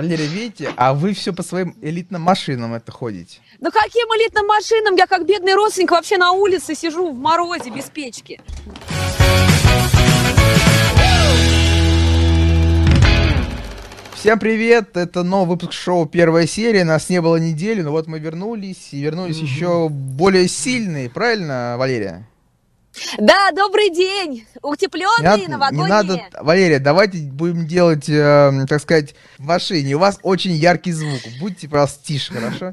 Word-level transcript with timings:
Валерия, 0.00 0.24
видите, 0.28 0.72
а 0.78 0.94
вы 0.94 1.12
все 1.12 1.34
по 1.34 1.42
своим 1.42 1.76
элитным 1.82 2.22
машинам 2.22 2.72
это 2.72 2.90
ходите. 2.90 3.40
Да 3.58 3.70
каким 3.70 4.06
элитным 4.16 4.46
машинам? 4.46 4.96
Я 4.96 5.06
как 5.06 5.26
бедный 5.26 5.52
родственник 5.52 5.90
вообще 5.90 6.16
на 6.16 6.32
улице 6.32 6.74
сижу 6.74 7.12
в 7.12 7.18
морозе 7.18 7.68
без 7.68 7.90
печки. 7.90 8.40
Всем 14.14 14.38
привет! 14.38 14.96
Это 14.96 15.22
новый 15.22 15.50
выпуск 15.50 15.74
шоу 15.74 16.06
«Первая 16.06 16.46
серия». 16.46 16.84
Нас 16.84 17.10
не 17.10 17.20
было 17.20 17.36
недели, 17.36 17.82
но 17.82 17.90
вот 17.90 18.06
мы 18.06 18.20
вернулись, 18.20 18.94
и 18.94 19.02
вернулись 19.02 19.36
mm-hmm. 19.36 19.44
еще 19.44 19.88
более 19.90 20.48
сильные. 20.48 21.10
Правильно, 21.10 21.76
Валерия? 21.76 22.26
Да, 23.18 23.50
добрый 23.52 23.90
день! 23.90 24.46
Утепленные, 24.62 25.48
новогодние. 25.48 25.84
Не 25.84 25.88
надо, 25.88 26.20
Валерия, 26.40 26.78
давайте 26.78 27.18
будем 27.18 27.66
делать, 27.66 28.08
э, 28.08 28.66
так 28.68 28.80
сказать, 28.80 29.14
в 29.38 29.44
машине. 29.44 29.94
У 29.94 29.98
вас 29.98 30.18
очень 30.22 30.52
яркий 30.52 30.92
звук. 30.92 31.20
Будьте, 31.40 31.68
пожалуйста, 31.68 32.04
тише, 32.04 32.32
хорошо? 32.32 32.72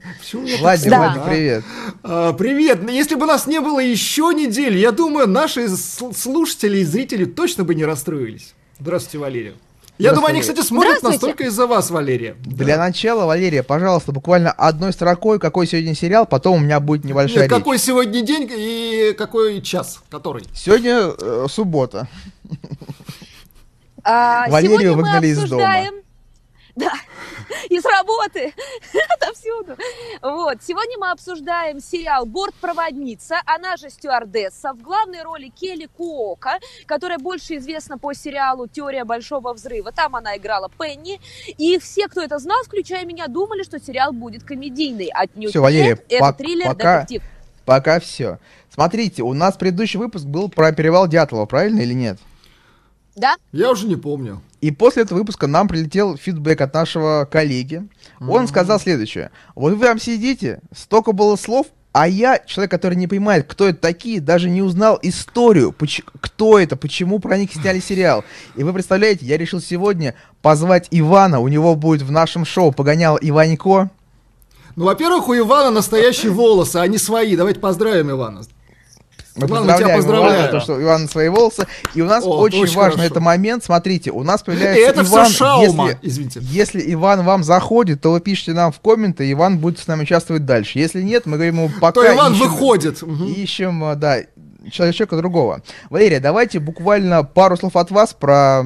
Владимир, 0.59 0.91
да. 0.91 0.99
Владимир, 0.99 1.25
привет. 1.29 1.63
А, 2.03 2.33
привет! 2.33 2.89
Если 2.89 3.15
бы 3.15 3.25
нас 3.25 3.47
не 3.47 3.61
было 3.61 3.79
еще 3.79 4.33
недели, 4.33 4.77
я 4.77 4.91
думаю, 4.91 5.27
наши 5.27 5.67
слушатели 5.69 6.79
и 6.79 6.83
зрители 6.83 7.25
точно 7.25 7.63
бы 7.63 7.75
не 7.75 7.85
расстроились. 7.85 8.53
Здравствуйте, 8.79 9.17
Валерия. 9.19 9.53
Я 9.97 10.13
думаю, 10.13 10.29
они, 10.29 10.41
кстати, 10.41 10.61
смотрят 10.61 11.01
нас 11.01 11.17
только 11.17 11.45
из-за 11.45 11.67
вас, 11.67 11.89
Валерия. 11.89 12.35
Для 12.39 12.77
да. 12.77 12.85
начала, 12.85 13.25
Валерия, 13.25 13.63
пожалуйста, 13.63 14.11
буквально 14.11 14.51
одной 14.51 14.93
строкой, 14.93 15.39
какой 15.39 15.67
сегодня 15.67 15.95
сериал, 15.95 16.25
потом 16.25 16.57
у 16.57 16.59
меня 16.59 16.79
будет 16.79 17.03
небольшая 17.03 17.43
Нет, 17.43 17.51
речь. 17.51 17.57
Какой 17.57 17.79
сегодня 17.79 18.21
день 18.21 18.47
и 18.51 19.15
какой 19.17 19.61
час, 19.61 20.01
который? 20.09 20.43
Сегодня 20.53 21.13
э, 21.19 21.47
суббота. 21.49 22.07
А, 24.03 24.47
Валерию 24.49 24.93
выгнали 24.93 25.27
из 25.27 25.49
дома. 25.49 25.91
Да, 26.75 26.91
из 27.69 27.85
работы, 27.85 28.53
отовсюду. 29.15 29.77
Вот, 30.21 30.57
сегодня 30.63 30.97
мы 30.97 31.11
обсуждаем 31.11 31.79
сериал 31.79 32.25
«Бортпроводница», 32.25 33.37
она 33.45 33.77
же 33.77 33.89
стюардесса, 33.89 34.73
в 34.73 34.81
главной 34.81 35.21
роли 35.23 35.49
Келли 35.49 35.85
Куока, 35.85 36.59
которая 36.85 37.19
больше 37.19 37.57
известна 37.57 37.97
по 37.97 38.13
сериалу 38.13 38.67
«Теория 38.67 39.03
большого 39.03 39.53
взрыва». 39.53 39.91
Там 39.91 40.15
она 40.15 40.37
играла 40.37 40.69
Пенни, 40.69 41.19
и 41.57 41.77
все, 41.79 42.07
кто 42.07 42.21
это 42.21 42.39
знал, 42.39 42.63
включая 42.63 43.05
меня, 43.05 43.27
думали, 43.27 43.63
что 43.63 43.79
сериал 43.79 44.13
будет 44.13 44.43
комедийный. 44.43 45.09
Отнюдь 45.13 45.49
все, 45.49 45.61
Валерия, 45.61 45.89
нет, 45.89 46.05
это 46.09 46.33
триллер, 46.33 46.67
пока, 46.67 46.99
детектив. 47.01 47.23
Пока 47.65 47.99
все. 47.99 48.39
Смотрите, 48.73 49.23
у 49.23 49.33
нас 49.33 49.57
предыдущий 49.57 49.99
выпуск 49.99 50.25
был 50.25 50.49
про 50.49 50.71
перевал 50.71 51.07
Дятлова, 51.07 51.45
правильно 51.45 51.81
или 51.81 51.93
нет? 51.93 52.17
Да? 53.15 53.35
Я 53.51 53.71
уже 53.71 53.87
не 53.87 53.95
помню. 53.95 54.41
И 54.61 54.71
после 54.71 55.03
этого 55.03 55.19
выпуска 55.19 55.47
нам 55.47 55.67
прилетел 55.67 56.17
фидбэк 56.17 56.61
от 56.61 56.73
нашего 56.73 57.27
коллеги. 57.29 57.87
Он 58.19 58.43
mm-hmm. 58.43 58.47
сказал 58.47 58.79
следующее. 58.79 59.31
Вот 59.55 59.73
вы 59.73 59.85
там 59.85 59.99
сидите, 59.99 60.61
столько 60.75 61.11
было 61.11 61.35
слов, 61.35 61.67
а 61.91 62.07
я, 62.07 62.39
человек, 62.45 62.69
который 62.69 62.95
не 62.95 63.07
понимает, 63.07 63.45
кто 63.47 63.67
это 63.67 63.79
такие, 63.79 64.19
даже 64.19 64.49
не 64.49 64.61
узнал 64.61 64.99
историю, 65.01 65.71
поч- 65.71 66.03
кто 66.21 66.59
это, 66.59 66.75
почему 66.75 67.19
про 67.19 67.37
них 67.37 67.51
сняли 67.51 67.79
сериал. 67.79 68.23
И 68.55 68.63
вы 68.63 68.73
представляете, 68.73 69.25
я 69.25 69.37
решил 69.37 69.59
сегодня 69.59 70.13
позвать 70.41 70.87
Ивана, 70.91 71.39
у 71.39 71.47
него 71.47 71.75
будет 71.75 72.03
в 72.03 72.11
нашем 72.11 72.45
шоу 72.45 72.71
«Погонял 72.71 73.17
Иванько». 73.19 73.89
Ну, 74.75 74.85
во-первых, 74.85 75.27
у 75.27 75.35
Ивана 75.35 75.71
настоящие 75.71 76.31
волосы, 76.31 76.77
а 76.77 76.85
не 76.85 76.99
свои. 76.99 77.35
Давайте 77.35 77.59
поздравим 77.59 78.11
Ивана. 78.11 78.43
Мы 79.37 79.45
Иван, 79.45 79.59
поздравляем, 79.59 79.85
тебя 79.85 79.95
поздравляем. 79.95 80.35
Ивана, 80.35 80.51
то, 80.51 80.59
что 80.59 80.81
Иван 80.81 81.07
свои 81.07 81.29
волосы. 81.29 81.67
И 81.93 82.01
у 82.01 82.05
нас 82.05 82.25
О, 82.25 82.29
очень, 82.39 82.63
очень 82.63 82.75
важный 82.75 83.05
это 83.05 83.19
момент. 83.19 83.63
Смотрите, 83.63 84.11
у 84.11 84.23
нас 84.23 84.41
появляется 84.41 84.81
И 84.81 84.83
это 84.83 85.01
Иван. 85.03 85.25
Все 85.27 85.37
шаума, 85.37 85.87
если, 85.89 85.99
извините. 86.01 86.39
Если 86.41 86.93
Иван 86.93 87.23
вам 87.23 87.43
заходит, 87.43 88.01
то 88.01 88.11
вы 88.11 88.19
пишите 88.19 88.53
нам 88.53 88.71
в 88.71 88.79
комменты, 88.79 89.31
Иван 89.31 89.59
будет 89.59 89.79
с 89.79 89.87
нами 89.87 90.03
участвовать 90.03 90.45
дальше. 90.45 90.79
Если 90.79 91.01
нет, 91.01 91.25
мы 91.25 91.33
говорим 91.33 91.55
ему 91.55 91.69
пока 91.79 92.01
То 92.01 92.13
Иван 92.13 92.33
ищем, 92.33 92.47
выходит. 92.47 93.03
Ищем, 93.03 93.83
а, 93.83 93.95
да, 93.95 94.21
человека 94.71 95.17
другого. 95.17 95.61
Валерия, 95.89 96.19
давайте 96.19 96.59
буквально 96.59 97.23
пару 97.23 97.57
слов 97.57 97.75
от 97.75 97.91
вас 97.91 98.13
про, 98.13 98.63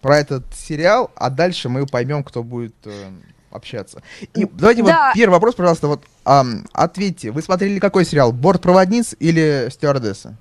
про 0.00 0.18
этот 0.18 0.44
сериал, 0.54 1.10
а 1.16 1.30
дальше 1.30 1.68
мы 1.68 1.86
поймем, 1.86 2.22
кто 2.22 2.42
будет 2.42 2.74
э, 2.84 3.10
общаться. 3.50 4.02
И 4.34 4.44
давайте 4.44 4.82
да. 4.82 5.06
вот 5.06 5.14
первый 5.14 5.34
вопрос, 5.34 5.54
пожалуйста, 5.54 5.88
вот 5.88 6.02
а, 6.24 6.44
ответьте. 6.72 7.30
Вы 7.30 7.42
смотрели 7.42 7.78
какой 7.78 8.04
сериал? 8.04 8.32
Бортпроводниц 8.32 9.16
или 9.18 9.68
стюардесса? 9.70 10.36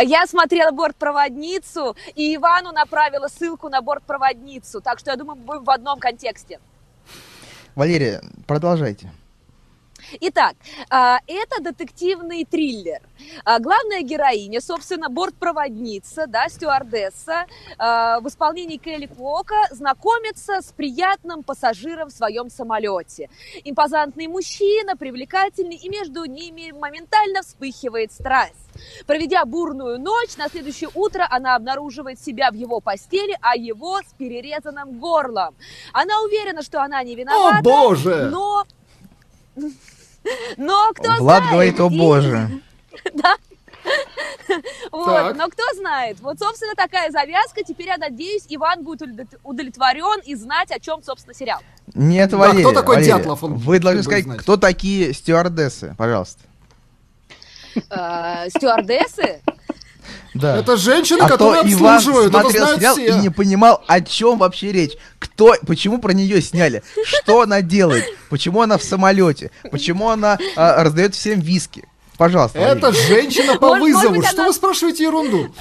Я 0.00 0.26
смотрела 0.26 0.72
бортпроводницу, 0.72 1.96
и 2.14 2.34
Ивану 2.34 2.72
направила 2.72 3.28
ссылку 3.28 3.68
на 3.68 3.80
бортпроводницу. 3.80 4.80
Так 4.80 4.98
что 4.98 5.10
я 5.10 5.16
думаю, 5.16 5.38
мы 5.38 5.44
будем 5.44 5.64
в 5.64 5.70
одном 5.70 5.98
контексте. 5.98 6.58
Валерия, 7.74 8.22
продолжайте. 8.46 9.10
Итак, 10.20 10.54
а, 10.90 11.18
это 11.26 11.62
детективный 11.62 12.44
триллер. 12.44 13.00
А, 13.44 13.58
главная 13.58 14.02
героиня, 14.02 14.60
собственно, 14.60 15.08
бортпроводница, 15.08 16.26
да, 16.26 16.48
стюардесса, 16.48 17.46
а, 17.78 18.20
в 18.20 18.28
исполнении 18.28 18.76
Келли 18.76 19.06
Квока 19.06 19.56
знакомится 19.70 20.60
с 20.60 20.72
приятным 20.72 21.42
пассажиром 21.42 22.08
в 22.08 22.12
своем 22.12 22.50
самолете. 22.50 23.30
Импозантный 23.64 24.26
мужчина, 24.26 24.96
привлекательный, 24.96 25.76
и 25.76 25.88
между 25.88 26.24
ними 26.24 26.72
моментально 26.72 27.42
вспыхивает 27.42 28.12
страсть. 28.12 28.54
Проведя 29.06 29.44
бурную 29.44 30.00
ночь, 30.00 30.36
на 30.36 30.48
следующее 30.48 30.90
утро 30.94 31.26
она 31.30 31.54
обнаруживает 31.54 32.18
себя 32.20 32.50
в 32.50 32.54
его 32.54 32.80
постели, 32.80 33.36
а 33.40 33.56
его 33.56 33.98
с 33.98 34.12
перерезанным 34.18 34.98
горлом. 34.98 35.54
Она 35.92 36.20
уверена, 36.22 36.62
что 36.62 36.82
она 36.82 37.02
не 37.02 37.14
виновата, 37.14 37.58
О, 37.58 37.62
боже! 37.62 38.28
но 38.30 38.64
но 40.56 40.90
кто 40.94 41.12
Влад 41.18 41.42
знает? 41.42 41.50
говорит, 41.52 41.80
о 41.80 41.88
боже. 41.88 42.50
Да. 43.14 43.36
Вот, 44.92 45.36
но 45.36 45.48
кто 45.48 45.62
знает. 45.74 46.20
Вот, 46.20 46.38
собственно, 46.38 46.74
такая 46.76 47.10
завязка. 47.10 47.64
Теперь, 47.64 47.88
я 47.88 47.96
надеюсь, 47.96 48.44
Иван 48.48 48.84
будет 48.84 49.02
удовлетворен 49.42 50.20
и 50.24 50.34
знать, 50.36 50.70
о 50.70 50.78
чем, 50.78 51.02
собственно, 51.02 51.34
сериал. 51.34 51.60
Нет, 51.94 52.30
да, 52.30 52.36
Валерия, 52.36 52.60
кто 52.64 52.72
такой 52.72 52.96
Валерия, 52.96 53.16
Дятлов? 53.16 53.42
Он 53.42 53.54
вы 53.54 53.80
должны 53.80 54.02
сказать, 54.02 54.24
знать. 54.24 54.38
кто 54.38 54.56
такие 54.56 55.12
стюардессы, 55.12 55.94
пожалуйста. 55.98 56.42
Э, 57.90 58.48
стюардессы? 58.50 59.40
Да. 60.34 60.56
Это 60.56 60.76
женщина, 60.76 61.26
а 61.26 61.28
которая 61.28 61.60
обслуживает. 61.60 62.32
Иван 62.32 62.42
смотрел 62.42 62.64
это 62.64 62.76
сериал 62.76 62.94
все. 62.94 63.06
и 63.06 63.14
не 63.14 63.28
понимал, 63.28 63.82
о 63.86 64.00
чем 64.00 64.38
вообще 64.38 64.72
речь. 64.72 64.92
Кто, 65.18 65.54
почему 65.66 65.98
про 65.98 66.12
нее 66.12 66.40
сняли? 66.40 66.82
Что 67.04 67.42
она 67.42 67.60
делает? 67.60 68.04
Почему 68.30 68.62
она 68.62 68.78
в 68.78 68.82
самолете? 68.82 69.50
Почему 69.70 70.08
она 70.08 70.38
а, 70.56 70.82
раздает 70.82 71.14
всем 71.14 71.40
виски? 71.40 71.84
Пожалуйста. 72.16 72.58
Это 72.58 72.92
женщина 72.92 73.56
по 73.56 73.74
вызову. 73.74 74.22
Что 74.22 74.44
вы 74.44 74.52
спрашиваете 74.52 75.04
ерунду? 75.04 75.52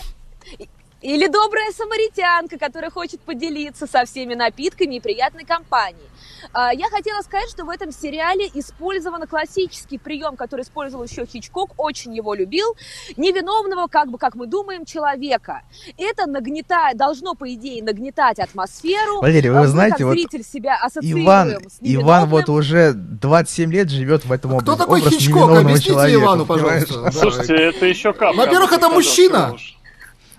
Или 1.02 1.28
добрая 1.28 1.72
самаритянка, 1.72 2.60
которая 2.60 2.92
хочет 2.92 3.22
поделиться 3.22 3.88
со 3.88 4.06
всеми 4.06 4.36
напитками 4.36 4.96
и 4.96 5.00
приятной 5.00 5.46
компанией. 5.46 6.08
А, 6.54 6.74
я 6.74 6.90
хотела 6.90 7.22
сказать, 7.22 7.50
что 7.50 7.66
в 7.66 7.70
этом 7.70 7.92
сериале 7.92 8.50
использован 8.54 9.28
классический 9.28 9.98
прием, 9.98 10.36
который 10.36 10.62
использовал 10.62 11.04
еще 11.06 11.26
Хичкок, 11.26 11.72
очень 11.78 12.16
его 12.16 12.34
любил, 12.34 12.76
невиновного, 13.18 13.88
как 13.88 14.10
бы, 14.10 14.18
как 14.18 14.36
мы 14.36 14.46
думаем, 14.48 14.86
человека. 14.86 15.64
Это 15.98 16.28
нагнетает, 16.28 16.98
должно, 16.98 17.34
по 17.34 17.52
идее, 17.52 17.84
нагнетать 17.84 18.40
атмосферу. 18.40 19.22
Валерий, 19.22 19.50
вы 19.50 19.62
мы, 19.62 19.68
знаете, 19.68 19.98
как 19.98 20.08
вот 20.08 20.18
себя 20.18 20.78
Иван, 21.02 21.58
с 21.68 21.78
Иван 21.82 22.30
вот 22.30 22.50
уже 22.50 22.94
27 22.94 23.72
лет 23.72 23.90
живет 23.90 24.26
в 24.26 24.32
этом 24.32 24.54
образе. 24.54 24.72
Кто 24.72 24.76
такой 24.76 25.02
Образ 25.02 25.14
Хичкок? 25.14 25.50
Объясните 25.58 25.90
человека, 25.90 26.24
Ивану, 26.24 26.46
пожалуйста. 26.46 27.12
Слушайте, 27.12 27.56
это 27.56 27.86
еще 27.86 28.14
как. 28.14 28.36
Во-первых, 28.36 28.72
это 28.72 28.90
мужчина. 28.90 29.56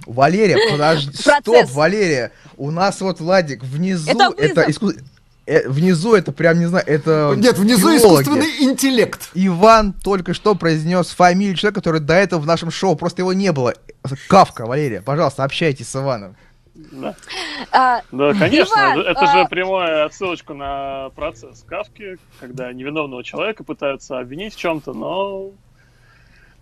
Валерия, 0.07 0.59
подожди, 0.71 1.13
стоп, 1.17 1.71
Валерия. 1.71 2.33
У 2.57 2.71
нас 2.71 3.01
вот, 3.01 3.21
Владик, 3.21 3.63
внизу 3.63 4.11
это, 4.11 4.35
это 4.37 4.71
искусство 4.71 5.03
э, 5.47 5.69
внизу 5.69 6.15
это 6.15 6.33
прям 6.33 6.59
не 6.59 6.67
знаю, 6.67 6.85
это 6.87 7.35
Нет, 7.37 7.59
внизу 7.59 7.89
биологи. 7.89 8.23
искусственный 8.23 8.63
интеллект. 8.63 9.31
Иван 9.35 9.93
только 9.93 10.35
что 10.35 10.55
произнес 10.55 11.09
фамилию 11.09 11.57
человека, 11.57 11.81
который 11.81 12.01
до 12.01 12.15
этого 12.15 12.41
в 12.41 12.47
нашем 12.47 12.71
шоу, 12.71 12.97
просто 12.97 13.23
его 13.23 13.33
не 13.33 13.53
было. 13.53 13.75
Кавка, 14.29 14.67
Валерия, 14.67 15.03
пожалуйста, 15.03 15.45
общайтесь 15.45 15.89
с 15.89 15.97
Иваном. 15.97 16.37
Да, 16.75 17.15
а, 17.71 18.01
да 18.13 18.33
конечно, 18.33 18.75
Иван, 18.75 19.01
это 19.01 19.21
а... 19.21 19.39
же 19.39 19.49
прямая 19.49 20.05
отсылочка 20.07 20.55
на 20.55 21.11
процесс 21.11 21.65
Кавки, 21.67 22.17
когда 22.41 22.73
невиновного 22.73 23.23
человека 23.23 23.63
пытаются 23.63 24.19
обвинить 24.19 24.55
в 24.55 24.59
чем-то, 24.59 24.95
но 24.95 25.51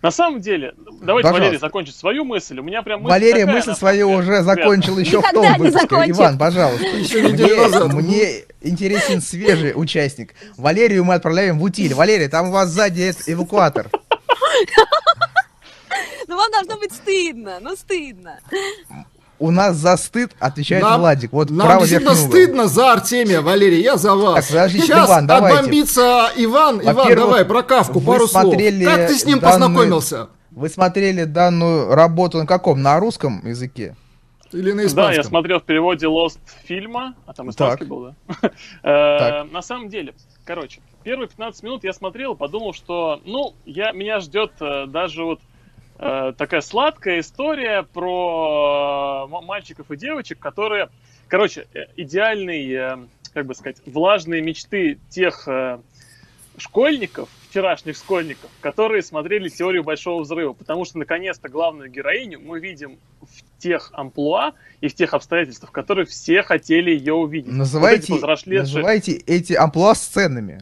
на 0.01 0.09
самом 0.09 0.41
деле, 0.41 0.73
давайте 0.77 1.03
Пожалуйста. 1.03 1.31
Валерий 1.33 1.59
закончит 1.59 1.95
свою 1.95 2.25
мысль. 2.25 2.59
У 2.59 2.63
меня 2.63 2.81
прям 2.81 3.01
мысль 3.01 3.11
Валерия 3.11 3.45
такая, 3.45 3.55
мысль 3.55 3.73
свою 3.75 4.09
уже 4.09 4.41
закончил 4.41 4.97
еще 4.97 5.17
Никогда 5.17 5.41
в 5.41 5.43
том 5.43 5.57
выпуске. 5.57 5.95
Иван, 6.11 6.37
пожалуйста. 6.37 6.85
Мне, 6.85 8.01
мне 8.01 8.43
интересен 8.61 9.21
свежий 9.21 9.73
участник. 9.75 10.33
Валерию 10.57 11.03
мы 11.03 11.13
отправляем 11.13 11.59
в 11.59 11.63
утиль. 11.63 11.93
Валерия, 11.93 12.29
там 12.29 12.49
у 12.49 12.51
вас 12.51 12.69
сзади 12.69 13.13
эвакуатор. 13.27 13.89
Ну 16.27 16.37
вам 16.37 16.51
должно 16.51 16.77
быть 16.77 16.93
стыдно, 16.93 17.59
ну 17.61 17.75
стыдно. 17.75 18.39
У 19.41 19.49
нас 19.49 19.75
за 19.75 19.97
стыд 19.97 20.31
отвечает 20.39 20.83
нам, 20.83 21.01
Владик. 21.01 21.33
Вот 21.33 21.49
нам 21.49 21.79
действительно 21.79 22.13
стыдно 22.13 22.67
за 22.67 22.93
Артемия, 22.93 23.41
Валерий, 23.41 23.81
я 23.81 23.97
за 23.97 24.15
вас. 24.15 24.45
Так, 24.45 24.47
подождите, 24.47 24.85
Сейчас 24.85 25.09
Иван, 25.09 25.27
давайте. 25.27 25.57
отбомбится 25.57 26.29
Иван. 26.35 26.79
Иван, 26.81 27.15
давай 27.15 27.43
про 27.43 27.63
Кавку 27.63 28.01
пару 28.01 28.27
слов. 28.27 28.53
Как 28.53 29.07
ты 29.07 29.17
с 29.17 29.25
ним 29.25 29.39
данную, 29.39 29.69
познакомился? 29.69 30.29
Вы 30.51 30.69
смотрели 30.69 31.23
данную 31.23 31.95
работу 31.95 32.37
на 32.37 32.45
каком? 32.45 32.83
На 32.83 32.99
русском 32.99 33.45
языке? 33.47 33.95
Или 34.51 34.73
на 34.73 34.81
испанском? 34.81 34.95
Да, 34.95 35.13
я 35.13 35.23
смотрел 35.23 35.59
в 35.59 35.63
переводе 35.63 36.05
Lost 36.05 36.39
фильма, 36.65 37.15
а 37.25 37.33
там 37.33 37.49
испанский 37.49 37.85
был, 37.85 38.13
да? 38.31 38.51
Э, 38.83 39.43
на 39.45 39.61
самом 39.61 39.89
деле, 39.89 40.13
короче, 40.45 40.81
первые 41.03 41.29
15 41.29 41.63
минут 41.63 41.83
я 41.83 41.93
смотрел 41.93 42.35
подумал, 42.35 42.73
что, 42.73 43.21
ну, 43.25 43.55
я, 43.65 43.91
меня 43.91 44.19
ждет 44.19 44.51
э, 44.59 44.87
даже 44.87 45.23
вот 45.23 45.39
такая 46.01 46.61
сладкая 46.61 47.19
история 47.19 47.83
про 47.83 49.27
э, 49.29 49.45
мальчиков 49.45 49.91
и 49.91 49.97
девочек, 49.97 50.39
которые, 50.39 50.89
короче, 51.27 51.67
э, 51.73 51.85
идеальный, 51.95 52.71
э, 52.71 52.97
как 53.33 53.45
бы 53.45 53.53
сказать, 53.53 53.77
влажные 53.85 54.41
мечты 54.41 54.97
тех 55.09 55.47
э, 55.47 55.79
школьников, 56.57 57.29
вчерашних 57.49 57.97
школьников, 57.97 58.49
которые 58.61 59.03
смотрели 59.03 59.49
теорию 59.49 59.83
большого 59.83 60.23
взрыва, 60.23 60.53
потому 60.53 60.85
что 60.85 60.97
наконец-то 60.97 61.49
главную 61.49 61.91
героиню 61.91 62.39
мы 62.39 62.59
видим 62.59 62.97
в 63.21 63.61
тех 63.61 63.91
амплуа 63.93 64.53
и 64.79 64.87
в 64.87 64.95
тех 64.95 65.13
обстоятельствах, 65.13 65.69
в 65.69 65.73
которых 65.73 66.09
все 66.09 66.41
хотели 66.41 66.89
ее 66.89 67.13
увидеть. 67.13 67.51
Называйте, 67.51 68.13
вот 68.13 68.23
эти 68.37 68.57
называйте 68.57 69.11
эти 69.27 69.53
амплуа 69.53 69.93
сценами. 69.93 70.61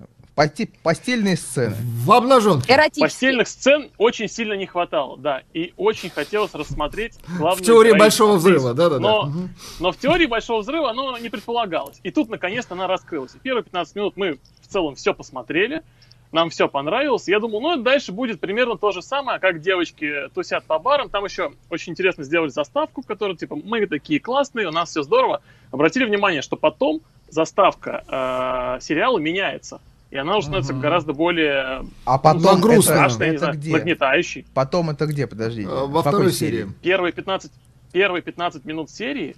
Постельные 0.84 1.36
сцены. 1.36 1.76
В 2.06 2.12
обнаженке. 2.12 2.68
Постельных 3.02 3.48
сцен 3.48 3.90
очень 3.98 4.30
сильно 4.30 4.54
не 4.54 4.66
хватало, 4.66 5.18
да. 5.18 5.44
И 5.54 5.74
очень 5.76 6.10
хотелось 6.10 6.54
рассмотреть 6.54 7.16
главную 7.38 7.64
В 7.64 7.66
теории 7.66 7.92
Большого 7.92 8.36
Взрыва, 8.36 8.74
да-да-да. 8.74 9.00
Но, 9.00 9.32
но 9.80 9.92
в 9.92 9.98
теории 9.98 10.28
Большого 10.28 10.62
Взрыва 10.62 10.92
оно 10.92 11.18
не 11.18 11.30
предполагалось. 11.30 12.00
И 12.04 12.12
тут, 12.12 12.30
наконец-то, 12.30 12.76
она 12.76 12.88
раскрылась. 12.88 13.36
И 13.36 13.40
первые 13.40 13.64
15 13.64 13.96
минут 13.96 14.14
мы 14.16 14.40
в 14.62 14.68
целом 14.68 14.96
все 14.96 15.14
посмотрели 15.14 15.84
нам 16.32 16.50
все 16.50 16.68
понравилось. 16.68 17.28
Я 17.28 17.40
думал, 17.40 17.62
ну, 17.62 17.82
дальше 17.82 18.12
будет 18.12 18.40
примерно 18.40 18.78
то 18.78 18.92
же 18.92 19.02
самое, 19.02 19.40
как 19.40 19.62
девочки 19.62 20.30
тусят 20.34 20.64
по 20.66 20.78
барам. 20.80 21.10
Там 21.10 21.26
еще 21.26 21.54
очень 21.70 21.94
интересно 21.94 22.24
сделали 22.24 22.50
заставку, 22.50 23.02
которая, 23.02 23.36
типа, 23.36 23.56
мы 23.56 23.86
такие 23.88 24.20
классные, 24.20 24.68
у 24.68 24.72
нас 24.72 24.90
все 24.90 25.02
здорово. 25.02 25.42
Обратили 25.72 26.06
внимание, 26.06 26.42
что 26.42 26.56
потом 26.56 27.02
заставка 27.30 28.04
э, 28.08 28.82
сериала 28.82 29.18
меняется. 29.18 29.82
И 30.12 30.18
она 30.18 30.38
уже 30.38 30.48
становится 30.48 30.74
угу. 30.74 30.82
гораздо 30.82 31.14
более 31.14 31.86
а 32.06 32.18
потом 32.18 32.60
грустной, 32.62 32.96
страшной, 32.96 33.28
это, 33.28 33.46
это 33.50 33.58
где? 33.58 33.72
нагнетающей. 33.72 34.46
Потом 34.56 34.90
это 34.90 35.06
где, 35.06 35.28
подождите? 35.28 35.70
Э, 35.70 35.86
во 35.86 36.02
второй 36.02 36.32
серии. 36.32 36.62
серии. 36.62 36.74
Первые 36.82 37.14
15, 37.14 37.52
первые 37.92 38.24
15 38.24 38.66
минут 38.66 38.90
серии 38.90 39.36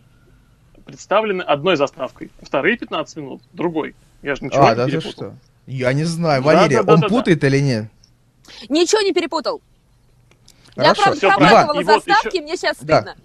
представлены 0.86 1.42
одной 1.42 1.76
заставкой. 1.76 2.32
Вторые 2.42 2.78
15 2.78 3.18
минут 3.18 3.42
другой. 3.52 3.96
Я 4.22 4.36
же 4.36 4.46
ничего 4.46 4.66
а, 4.66 4.70
не 4.70 4.76
да 4.76 4.86
перепутал. 4.86 5.12
Что? 5.12 5.36
Я 5.68 5.94
не 5.94 6.06
знаю, 6.06 6.42
Валерия, 6.42 6.78
да, 6.78 6.84
да, 6.84 6.94
он 6.94 7.00
да, 7.02 7.08
путает 7.08 7.40
да. 7.40 7.48
или 7.48 7.60
нет? 7.60 7.92
Ничего 8.70 9.02
не 9.02 9.14
перепутал. 9.14 9.62
Хорошо. 10.76 11.14
Я, 11.14 11.36
правда, 11.38 11.38
прокатывала 11.38 11.84
заставки, 11.84 12.36
еще... 12.36 12.44
мне 12.44 12.56
сейчас 12.56 12.78
стыдно. 12.78 13.16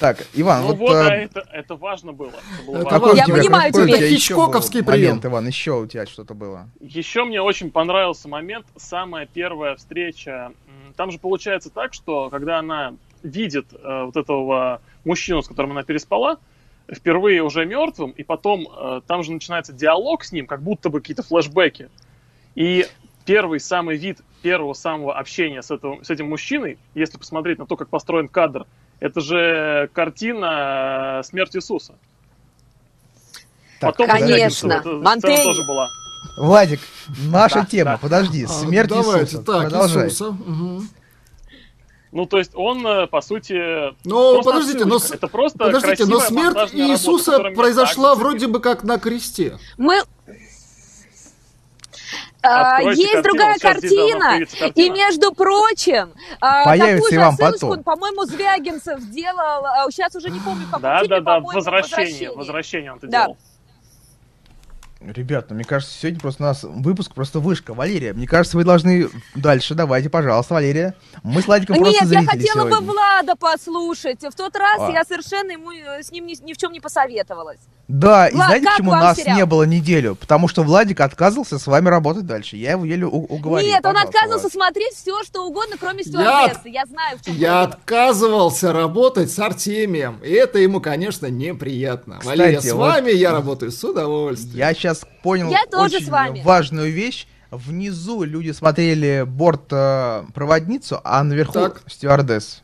Так, 0.00 0.26
Иван, 0.32 0.62
ну 0.62 0.66
вот... 0.68 0.78
вот 0.78 0.96
а... 0.96 1.14
это, 1.14 1.46
это 1.52 1.76
важно 1.76 2.12
было. 2.12 2.32
Это 2.62 2.66
было 2.66 2.84
важно. 2.84 3.16
Я 3.16 3.26
понимаю 3.26 3.72
тебя. 3.72 3.96
Это 3.96 4.08
хичкоковский 4.08 4.82
прием. 4.82 5.08
Момент, 5.08 5.24
Иван, 5.26 5.46
еще 5.46 5.72
у 5.80 5.86
тебя 5.86 6.06
что-то 6.06 6.34
было. 6.34 6.68
Еще 6.80 7.24
мне 7.24 7.42
очень 7.42 7.70
понравился 7.70 8.28
момент, 8.28 8.66
самая 8.76 9.26
первая 9.26 9.76
встреча. 9.76 10.52
Там 10.96 11.10
же 11.10 11.18
получается 11.18 11.70
так, 11.70 11.92
что 11.92 12.30
когда 12.30 12.60
она 12.60 12.94
видит 13.22 13.66
э, 13.72 14.04
вот 14.04 14.16
этого 14.16 14.80
мужчину, 15.04 15.42
с 15.42 15.48
которым 15.48 15.72
она 15.72 15.82
переспала, 15.82 16.38
впервые 16.90 17.42
уже 17.42 17.64
мертвым, 17.64 18.10
и 18.10 18.22
потом 18.22 18.68
э, 18.68 19.00
там 19.06 19.22
же 19.22 19.32
начинается 19.32 19.72
диалог 19.72 20.24
с 20.24 20.32
ним, 20.32 20.46
как 20.46 20.62
будто 20.62 20.88
бы 20.88 21.00
какие-то 21.00 21.22
флешбеки. 21.22 21.88
И 22.54 22.86
первый 23.24 23.60
самый 23.60 23.96
вид 23.96 24.20
первого 24.42 24.74
самого 24.74 25.18
общения 25.18 25.62
с, 25.62 25.70
этого, 25.70 26.02
с 26.02 26.10
этим 26.10 26.28
мужчиной, 26.28 26.78
если 26.94 27.18
посмотреть 27.18 27.58
на 27.58 27.66
то, 27.66 27.76
как 27.76 27.88
построен 27.88 28.28
кадр, 28.28 28.66
это 29.00 29.20
же 29.20 29.90
картина 29.92 31.20
э, 31.20 31.22
«Смерть 31.24 31.56
Иисуса». 31.56 31.94
Так, 33.80 33.96
Потом, 33.96 34.08
конечно, 34.08 34.82
Монтей. 34.84 35.44
тоже 35.44 35.62
была. 35.62 35.88
Владик, 36.38 36.80
наша 37.26 37.60
да, 37.60 37.66
тема, 37.66 37.90
да. 37.92 37.98
подожди, 37.98 38.46
«Смерть 38.46 38.90
а, 38.92 38.96
Иисуса». 38.96 39.10
Давайте, 39.12 39.38
так, 39.38 39.62
Продолжай. 39.70 40.06
Иисуса. 40.06 40.28
Угу. 40.28 40.82
Ну, 42.14 42.26
то 42.26 42.38
есть 42.38 42.52
он, 42.54 42.86
э, 42.86 43.06
по 43.08 43.20
сути... 43.20 43.92
Ну, 44.04 44.40
подождите, 44.42 44.84
но, 44.84 44.98
это 44.98 45.26
просто 45.26 45.58
подождите, 45.58 46.06
но 46.06 46.20
смерть 46.20 46.72
Иисуса 46.72 47.38
работа, 47.38 47.56
произошла 47.56 48.14
вроде 48.14 48.46
бы 48.46 48.60
как 48.60 48.84
на 48.84 49.00
кресте. 49.00 49.58
Мы... 49.78 50.00
А, 52.44 52.82
есть 52.82 53.12
картину, 53.12 53.22
другая 53.22 53.58
картина, 53.58 54.38
и 54.74 54.90
между 54.90 55.32
прочим, 55.32 56.12
а, 56.40 56.64
Появится 56.64 57.10
такую 57.10 57.50
же 57.50 57.58
ссылочку, 57.58 57.82
по-моему, 57.82 58.24
Звягинцев 58.24 59.00
сделал, 59.00 59.90
сейчас 59.90 60.14
уже 60.14 60.30
не 60.30 60.40
помню, 60.40 60.66
как 60.70 60.80
Да, 60.80 61.02
да, 61.04 61.20
да, 61.20 61.40
возвращение, 61.40 62.30
возвращение 62.32 62.92
он 62.92 62.98
это 62.98 63.06
да. 63.06 63.24
делал. 63.24 63.38
Ребята, 65.06 65.52
мне 65.52 65.64
кажется, 65.64 65.94
сегодня 65.98 66.18
просто 66.18 66.42
у 66.42 66.46
нас 66.46 66.62
выпуск 66.62 67.14
просто 67.14 67.38
вышка. 67.38 67.74
Валерия, 67.74 68.14
мне 68.14 68.26
кажется, 68.26 68.56
вы 68.56 68.64
должны 68.64 69.10
дальше. 69.34 69.74
Давайте, 69.74 70.08
пожалуйста, 70.08 70.54
Валерия. 70.54 70.94
Мы 71.22 71.42
с 71.42 71.46
Владиком 71.46 71.76
Нет, 71.76 71.84
просто 71.84 72.04
Нет, 72.06 72.22
я 72.22 72.26
хотела 72.26 72.68
сегодня. 72.68 72.80
бы 72.80 72.92
Влада 72.92 73.36
послушать. 73.36 74.22
В 74.22 74.34
тот 74.34 74.56
раз 74.56 74.80
а. 74.80 74.90
я 74.90 75.04
совершенно 75.04 75.50
ему, 75.52 75.72
э, 75.72 76.02
с 76.02 76.10
ним 76.10 76.26
ни, 76.26 76.42
ни 76.42 76.54
в 76.54 76.56
чем 76.56 76.72
не 76.72 76.80
посоветовалась. 76.80 77.60
Да, 77.86 78.30
Влад, 78.30 78.32
и 78.32 78.36
знаете, 78.36 78.66
почему 78.70 78.92
нас 78.92 79.18
сериал? 79.18 79.36
не 79.36 79.46
было 79.46 79.62
неделю? 79.64 80.14
Потому 80.14 80.48
что 80.48 80.62
Владик 80.62 81.00
отказывался 81.00 81.58
с 81.58 81.66
вами 81.66 81.88
работать 81.88 82.24
дальше. 82.26 82.56
Я 82.56 82.72
его 82.72 82.84
еле 82.84 83.06
уговорил. 83.06 83.68
Нет, 83.68 83.84
он 83.84 83.96
отказывался 83.96 84.48
Влад. 84.48 84.52
смотреть 84.52 84.94
все, 84.94 85.22
что 85.24 85.46
угодно, 85.46 85.76
кроме 85.78 86.02
стюардессы. 86.02 86.68
Я, 86.68 86.80
я 86.80 86.86
знаю, 86.86 87.18
в 87.18 87.24
чем 87.24 87.36
Я 87.36 87.62
отказывался 87.62 88.72
работать 88.72 89.30
с 89.30 89.38
Артемием. 89.38 90.18
И 90.24 90.30
это 90.30 90.58
ему, 90.58 90.80
конечно, 90.80 91.26
неприятно. 91.26 92.18
Кстати, 92.20 92.38
Валерия, 92.38 92.60
с 92.60 92.72
вот 92.72 92.78
вами 92.78 93.10
я 93.10 93.32
работаю 93.32 93.70
с 93.70 93.84
удовольствием. 93.84 94.56
Я 94.56 94.72
сейчас 94.72 95.02
понял 95.22 95.50
я 95.50 95.64
тоже 95.70 95.96
очень 95.96 96.06
с 96.06 96.08
вами. 96.08 96.42
важную 96.42 96.90
вещь. 96.90 97.26
Внизу 97.50 98.24
люди 98.24 98.50
смотрели 98.50 99.24
борт 99.26 99.66
э, 99.70 100.24
проводницу, 100.34 101.00
а 101.04 101.22
наверху 101.22 101.52
так. 101.52 101.82
стюардесс. 101.86 102.62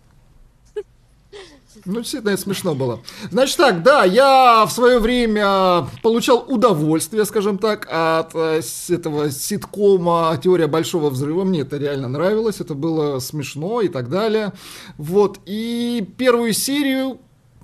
Ну, 1.85 2.01
действительно, 2.01 2.31
это 2.31 2.43
смешно 2.43 2.75
было. 2.75 3.01
Значит 3.31 3.57
так, 3.57 3.83
да, 3.83 4.05
я 4.05 4.67
в 4.67 4.73
свое 4.73 4.99
время 4.99 5.87
получал 6.03 6.45
удовольствие, 6.47 7.25
скажем 7.25 7.59
так, 7.59 7.87
от 7.91 8.35
э, 8.35 8.61
этого 8.89 9.31
ситкома 9.31 10.39
«Теория 10.43 10.67
большого 10.67 11.11
взрыва». 11.11 11.45
Мне 11.45 11.61
это 11.61 11.77
реально 11.77 12.09
нравилось, 12.09 12.61
это 12.61 12.75
было 12.75 13.19
смешно 13.19 13.81
и 13.81 13.89
так 13.89 14.09
далее. 14.09 14.53
Вот, 14.99 15.39
и 15.47 16.07
первую 16.19 16.53
серию, 16.53 17.19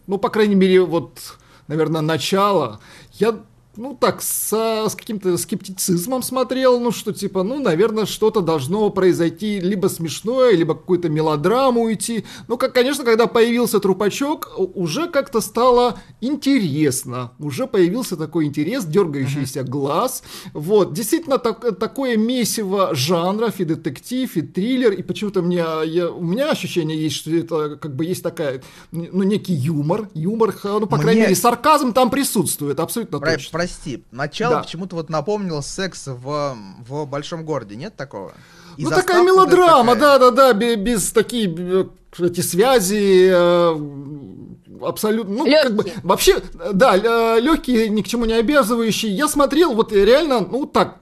ну, 0.07 0.19
по 0.19 0.31
крайней 0.31 0.55
мере, 0.55 0.83
вот, 0.83 1.19
наверное, 1.69 2.01
начало, 2.01 2.81
я 3.15 3.41
ну 3.77 3.97
так, 3.99 4.23
со, 4.23 4.89
с 4.89 4.95
каким-то 4.95 5.37
скептицизмом 5.37 6.23
смотрел, 6.23 6.81
ну 6.81 6.91
что 6.93 7.13
типа, 7.13 7.43
ну, 7.43 7.61
наверное, 7.61 8.07
что-то 8.07 8.41
должно 8.41 8.91
произойти, 8.91 9.61
либо 9.61 9.89
смешное, 9.89 10.53
либо 10.53 10.75
какую-то 10.75 11.09
мелодраму 11.09 11.83
уйти. 11.83 12.25
Ну, 12.49 12.57
как, 12.57 12.73
конечно, 12.73 13.05
когда 13.05 13.27
появился 13.27 13.81
трупачок, 13.81 14.53
уже 14.57 15.09
как-то 15.09 15.41
стало 15.41 15.99
интересно. 16.21 17.33
Уже 17.39 17.67
появился 17.67 18.17
такой 18.17 18.47
интерес, 18.47 18.85
дергающийся 18.85 19.61
uh-huh. 19.61 19.69
глаз. 19.69 20.23
Вот, 20.53 20.93
действительно, 20.93 21.39
так, 21.39 21.79
такое 21.79 22.17
месиво 22.17 22.95
жанров, 22.95 23.61
и 23.61 23.65
детектив, 23.65 24.37
и 24.37 24.43
триллер, 24.43 24.93
и 24.93 25.03
почему-то 25.03 25.43
мне, 25.43 25.65
я, 25.85 26.11
у 26.11 26.23
меня 26.23 26.51
ощущение 26.51 27.01
есть, 27.01 27.17
что 27.17 27.31
это 27.35 27.77
как 27.77 27.95
бы 27.95 28.05
есть 28.05 28.23
такая, 28.23 28.63
ну, 28.91 29.23
некий 29.23 29.55
юмор, 29.55 30.09
юмор, 30.15 30.55
ну, 30.65 30.87
по 30.87 30.97
мне... 30.97 31.03
крайней 31.03 31.21
мере, 31.23 31.35
сарказм 31.35 31.93
там 31.93 32.11
присутствует, 32.11 32.81
абсолютно 32.81 33.19
Про- 33.19 33.33
точно 33.33 33.66
прости, 33.67 34.05
начало 34.13 34.57
да. 34.57 34.63
почему-то 34.63 34.97
вот 34.97 35.11
напомнило 35.11 35.61
секс 35.61 36.07
в, 36.07 36.57
в 36.87 37.07
большом 37.07 37.45
городе, 37.45 37.77
нет 37.77 37.97
такого? 37.97 38.33
И 38.77 38.85
ну 38.85 38.91
такая 38.91 39.23
мелодрама, 39.25 39.97
да-да-да, 39.97 40.53
без, 40.53 40.77
без 40.77 41.13
такие 41.13 41.53
э, 41.57 41.85
эти 42.19 42.43
связи, 42.43 43.29
э, 43.33 44.87
абсолютно, 44.87 45.35
ну, 45.35 45.47
легкие. 45.47 45.63
как 45.63 45.75
бы, 45.75 45.93
вообще, 46.03 46.43
да, 46.73 46.97
легкие, 47.39 47.89
ни 47.89 48.03
к 48.03 48.09
чему 48.09 48.25
не 48.27 48.35
обязывающие. 48.35 49.11
Я 49.13 49.29
смотрел, 49.29 49.75
вот 49.75 49.93
реально, 49.93 50.41
ну, 50.41 50.67
так, 50.67 50.99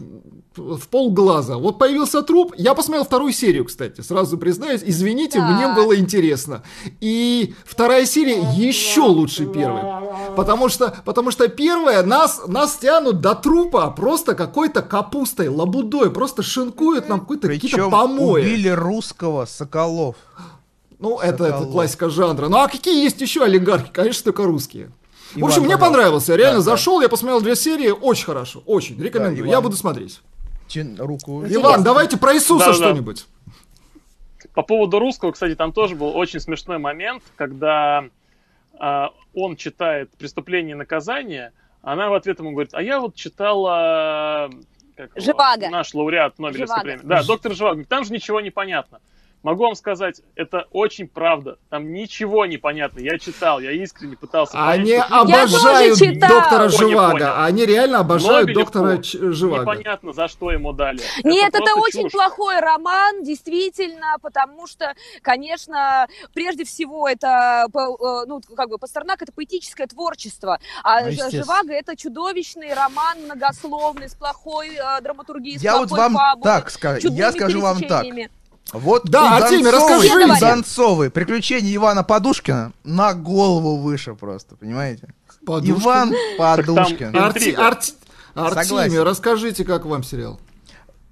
в 0.56 0.88
полглаза. 0.88 1.56
Вот 1.56 1.78
появился 1.78 2.22
труп. 2.22 2.54
Я 2.56 2.74
посмотрел 2.74 3.04
вторую 3.04 3.32
серию, 3.32 3.64
кстати, 3.64 4.00
сразу 4.00 4.38
признаюсь. 4.38 4.82
Извините, 4.84 5.38
да. 5.38 5.48
мне 5.48 5.74
было 5.74 5.96
интересно. 5.96 6.62
И 7.00 7.54
вторая 7.64 8.06
серия 8.06 8.40
еще 8.54 9.02
лучше 9.02 9.46
первой. 9.46 9.82
Потому 10.36 10.68
что, 10.68 10.96
потому 11.04 11.30
что 11.30 11.48
первая 11.48 12.02
нас, 12.02 12.42
нас 12.46 12.76
тянут 12.76 13.20
до 13.20 13.34
трупа 13.34 13.90
просто 13.90 14.34
какой-то 14.34 14.82
капустой, 14.82 15.48
лабудой. 15.48 16.10
Просто 16.10 16.42
шинкуют 16.42 17.08
нам 17.08 17.20
какой-то 17.20 17.48
какие-то 17.48 17.90
помои. 17.90 18.42
убили 18.42 18.68
русского 18.68 19.46
Соколов. 19.46 20.16
Ну, 20.98 21.18
это, 21.18 21.44
это 21.44 21.64
классика 21.66 22.08
жанра. 22.08 22.48
Ну, 22.48 22.58
а 22.58 22.68
какие 22.68 23.02
есть 23.02 23.20
еще 23.20 23.42
олигархи? 23.44 23.90
Конечно, 23.92 24.24
только 24.24 24.44
русские. 24.44 24.90
Иван, 25.34 25.50
в 25.50 25.52
общем, 25.52 25.64
мне 25.64 25.76
понравился. 25.76 26.36
Реально 26.36 26.60
да, 26.60 26.64
зашел, 26.64 26.98
да. 26.98 27.04
я 27.04 27.08
посмотрел 27.08 27.40
две 27.40 27.56
серии. 27.56 27.90
Очень 27.90 28.26
хорошо. 28.26 28.62
Очень. 28.66 29.00
Рекомендую. 29.02 29.44
Да, 29.46 29.50
я 29.50 29.60
буду 29.60 29.76
смотреть. 29.76 30.20
Руку. 30.98 31.44
Иван, 31.46 31.82
давайте 31.82 32.16
про 32.16 32.34
Иисуса 32.34 32.66
да, 32.66 32.72
что-нибудь. 32.74 33.26
По 34.54 34.62
поводу 34.62 34.98
русского, 34.98 35.32
кстати, 35.32 35.54
там 35.54 35.72
тоже 35.72 35.96
был 35.96 36.16
очень 36.16 36.40
смешной 36.40 36.78
момент, 36.78 37.22
когда 37.36 38.04
э, 38.78 39.04
он 39.34 39.56
читает 39.56 40.10
«Преступление 40.18 40.72
и 40.72 40.78
наказание», 40.78 41.52
она 41.82 42.08
в 42.08 42.14
ответ 42.14 42.38
ему 42.38 42.52
говорит, 42.52 42.72
а 42.72 42.82
я 42.82 42.98
вот 42.98 43.14
читала... 43.14 44.50
Как 44.96 45.10
Живаго. 45.16 45.68
Наш 45.68 45.92
лауреат 45.92 46.38
Нобелевской 46.38 46.82
премии. 46.82 47.02
Да, 47.02 47.22
доктор 47.24 47.52
Живаго. 47.54 47.84
Там 47.84 48.04
же 48.04 48.12
ничего 48.12 48.40
не 48.40 48.50
понятно. 48.50 49.00
Могу 49.44 49.64
вам 49.64 49.74
сказать, 49.74 50.22
это 50.36 50.66
очень 50.70 51.06
правда. 51.06 51.58
Там 51.68 51.92
ничего 51.92 52.46
не 52.46 52.56
понятно. 52.56 53.00
Я 53.00 53.18
читал, 53.18 53.60
я 53.60 53.72
искренне 53.72 54.16
пытался 54.16 54.54
понять. 54.54 54.80
Они 54.80 54.94
обожают 54.94 55.98
доктора 56.18 56.70
Живаго. 56.70 57.44
Они 57.44 57.66
реально 57.66 57.98
обожают 57.98 58.48
Нобелевку 58.48 58.78
доктора 58.78 59.02
Живаго. 59.02 59.60
Непонятно, 59.60 60.14
за 60.14 60.28
что 60.28 60.50
ему 60.50 60.72
дали. 60.72 61.02
Нет, 61.24 61.54
это, 61.54 61.62
это 61.62 61.74
очень 61.74 62.04
чушь. 62.04 62.12
плохой 62.12 62.58
роман, 62.58 63.22
действительно, 63.22 64.16
потому 64.22 64.66
что, 64.66 64.94
конечно, 65.20 66.08
прежде 66.32 66.64
всего 66.64 67.06
это, 67.06 67.66
э, 67.66 68.24
ну, 68.26 68.40
как 68.56 68.70
бы, 68.70 68.78
Пастернак 68.78 69.20
это 69.20 69.32
поэтическое 69.32 69.86
творчество, 69.86 70.58
а 70.82 71.02
ну, 71.02 71.30
Живаго 71.30 71.74
это 71.74 71.96
чудовищный 71.96 72.72
роман, 72.72 73.24
многословный, 73.24 74.08
с 74.08 74.14
плохой 74.14 74.70
э, 74.70 75.02
драматургией, 75.02 75.58
с 75.58 75.62
я 75.62 75.72
плохой 75.72 75.88
вот 75.88 75.98
вам 75.98 76.14
фабулой, 76.14 76.44
так 76.44 76.70
скажу, 76.70 77.08
я 77.12 77.30
скажу 77.30 77.60
вам 77.60 77.82
так. 77.82 78.06
Вот 78.72 79.04
да, 79.04 79.36
Артемий, 79.36 79.70
расскажи. 79.70 80.40
Донцовый. 80.40 81.10
Приключения 81.10 81.74
Ивана 81.76 82.02
Подушкина 82.02 82.72
на 82.82 83.14
голову 83.14 83.76
выше 83.76 84.14
просто, 84.14 84.56
понимаете? 84.56 85.08
Подушкин? 85.46 85.82
Иван 85.82 86.12
Подушкин. 86.38 87.16
Арти, 87.16 87.50
Арти, 87.50 87.92
Артемий, 88.34 88.98
расскажите, 89.00 89.64
как 89.64 89.84
вам 89.84 90.02
сериал? 90.02 90.40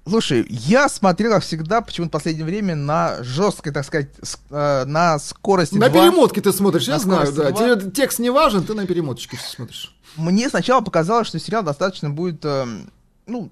Слушай, 0.05 0.45
я 0.49 0.89
смотрел, 0.89 1.31
как 1.31 1.43
всегда, 1.43 1.79
почему-то 1.79 2.09
в 2.09 2.11
последнее 2.11 2.43
время 2.43 2.75
на 2.75 3.23
жесткой, 3.23 3.71
так 3.71 3.85
сказать, 3.85 4.09
э, 4.49 4.83
на 4.85 5.17
скорости 5.17 5.75
На 5.75 5.87
2. 5.87 6.01
перемотке 6.01 6.41
ты 6.41 6.51
смотришь, 6.51 6.87
на 6.87 6.93
я 6.93 6.99
знаю, 6.99 7.31
да. 7.31 7.51
2. 7.51 7.77
Тебе 7.77 7.91
текст 7.91 8.19
не 8.19 8.29
важен, 8.29 8.65
ты 8.65 8.73
на 8.73 8.85
перемоточке 8.85 9.37
смотришь. 9.37 9.95
Мне 10.17 10.49
сначала 10.49 10.81
показалось, 10.81 11.27
что 11.29 11.39
сериал 11.39 11.63
достаточно 11.63 12.09
будет, 12.09 12.43
э, 12.43 12.65
ну, 13.27 13.49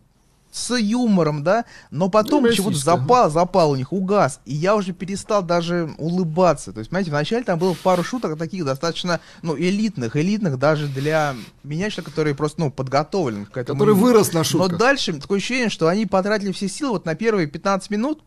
с 0.52 0.76
юмором, 0.78 1.44
да, 1.44 1.66
но 1.90 2.10
потом 2.10 2.44
ну, 2.44 2.52
чего-то 2.52 2.78
запал, 2.78 3.30
запал 3.30 3.72
у 3.72 3.76
них, 3.76 3.94
угас, 3.94 4.42
и 4.46 4.54
я 4.54 4.76
уже 4.76 4.94
перестал 4.94 5.42
даже 5.42 5.94
улыбаться. 5.98 6.74
То 6.74 6.80
есть, 6.80 6.90
понимаете, 6.90 7.12
вначале 7.12 7.44
там 7.44 7.58
было 7.58 7.74
пару 7.74 8.04
шуток 8.04 8.38
таких 8.38 8.66
достаточно, 8.66 9.22
ну, 9.42 9.58
элитных, 9.58 10.16
элитных 10.16 10.60
даже 10.60 10.88
для 10.88 11.36
меня, 11.64 11.90
человека, 11.90 12.12
который 12.12 12.36
просто, 12.36 12.60
ну, 12.60 12.72
подготовлен 12.72 13.46
к 13.46 13.58
этому. 13.58 13.80
Который 13.80 13.96
вырос 13.96 14.34
на 14.34 14.44
шутках. 14.44 14.72
Но 14.74 14.78
дальше 14.78 15.14
такое 15.14 15.38
ощущение, 15.38 15.70
что 15.70 15.88
они 15.88 16.06
потратили 16.06 16.52
все 16.52 16.68
силы 16.68 16.92
вот 16.92 17.06
на 17.06 17.16
первые 17.16 17.48
15 17.48 17.90
минут, 17.90 18.22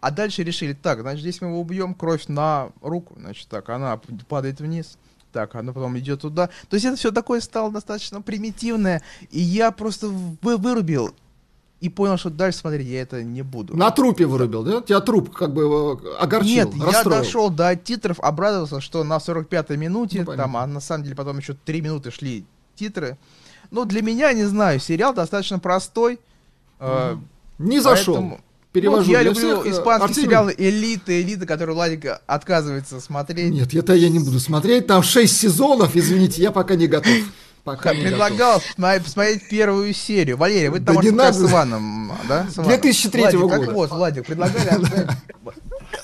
а 0.00 0.10
дальше 0.10 0.42
решили, 0.42 0.72
так, 0.72 1.00
значит, 1.00 1.20
здесь 1.20 1.40
мы 1.40 1.48
его 1.48 1.60
убьем, 1.60 1.94
кровь 1.94 2.28
на 2.28 2.70
руку, 2.80 3.14
значит, 3.18 3.48
так, 3.48 3.68
она 3.68 4.00
падает 4.28 4.60
вниз, 4.60 4.96
так, 5.32 5.54
она 5.54 5.72
потом 5.72 5.98
идет 5.98 6.22
туда. 6.22 6.48
То 6.68 6.74
есть 6.74 6.86
это 6.86 6.96
все 6.96 7.10
такое 7.10 7.40
стало 7.40 7.70
достаточно 7.70 8.22
примитивное, 8.22 9.02
и 9.30 9.40
я 9.40 9.70
просто 9.70 10.08
вы, 10.08 10.56
вырубил 10.56 11.14
и 11.80 11.88
понял, 11.88 12.16
что 12.16 12.30
дальше 12.30 12.58
смотреть 12.58 12.86
я 12.86 13.02
это 13.02 13.22
не 13.22 13.42
буду. 13.42 13.76
На 13.76 13.90
трупе 13.90 14.26
вырубил, 14.26 14.62
да? 14.62 14.80
Тебя 14.80 15.00
труп 15.00 15.34
как 15.34 15.52
бы 15.52 15.98
огорчил, 16.18 16.48
Нет, 16.48 16.68
расстроил. 16.80 17.16
я 17.16 17.22
дошел 17.22 17.50
до 17.50 17.76
титров, 17.76 18.18
обрадовался, 18.20 18.80
что 18.80 19.04
на 19.04 19.18
45-й 19.18 19.76
минуте, 19.76 20.24
ну, 20.26 20.36
там, 20.36 20.56
а 20.56 20.66
на 20.66 20.80
самом 20.80 21.04
деле 21.04 21.16
потом 21.16 21.38
еще 21.38 21.54
3 21.54 21.80
минуты 21.82 22.10
шли 22.10 22.46
титры. 22.74 23.18
Ну, 23.70 23.84
для 23.84 24.00
меня, 24.00 24.32
не 24.32 24.44
знаю, 24.44 24.80
сериал 24.80 25.12
достаточно 25.12 25.58
простой. 25.58 26.18
Э, 26.78 27.16
не 27.58 27.80
зашел. 27.80 28.14
Поэтому... 28.14 28.40
Перевожу 28.72 29.06
ну, 29.06 29.12
я 29.12 29.22
люблю 29.22 29.62
всех, 29.62 29.72
испанские 29.72 30.04
Артемий... 30.04 30.26
сериалы 30.26 30.54
«Элита», 30.58 31.22
«Элита», 31.22 31.46
который 31.46 31.74
Владик 31.74 32.20
отказывается 32.26 33.00
смотреть. 33.00 33.50
Нет, 33.50 33.72
это 33.74 33.94
я 33.94 34.10
не 34.10 34.18
буду 34.18 34.38
смотреть. 34.38 34.86
Там 34.86 35.02
6 35.02 35.34
сезонов, 35.34 35.96
извините, 35.96 36.42
я 36.42 36.52
пока 36.52 36.74
не 36.74 36.86
готов. 36.86 37.10
Пока 37.66 37.90
предлагал 37.90 38.62
посмотреть 38.78 39.48
первую 39.48 39.92
серию. 39.92 40.36
Валерий, 40.36 40.68
вы 40.68 40.78
там 40.78 40.94
да 40.94 41.02
не 41.02 41.32
с 41.32 41.42
Иваном, 41.42 42.12
да? 42.28 42.46
С 42.48 42.58
Иваном. 42.58 42.70
2003 42.70 43.20
Владик, 43.22 43.40
года. 43.40 43.58
Как 43.58 43.74
вот, 43.74 43.90
Владик, 43.90 44.26
предлагали 44.26 45.08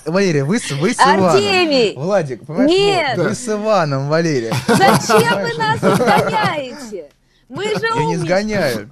Валерия, 0.04 0.42
вы, 0.42 0.58
вы 0.80 0.92
с 0.92 0.96
Иваном. 0.98 1.24
Артемий! 1.26 1.94
Владик, 1.94 2.44
понимаешь? 2.44 2.68
Нет! 2.68 3.16
Вы 3.16 3.34
с 3.36 3.48
Иваном, 3.48 4.08
Валерия. 4.08 4.52
Зачем 4.66 5.40
вы 5.40 5.54
нас 5.56 5.78
изгоняете? 5.78 7.10
Мы 7.48 7.64
же 7.66 7.86
Я 7.94 8.04
не 8.06 8.16
сгоняю. 8.16 8.90